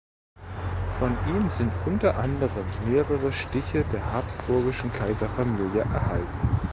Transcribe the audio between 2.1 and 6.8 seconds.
anderem mehrere Stiche der habsburgischen Kaiserfamilie erhalten.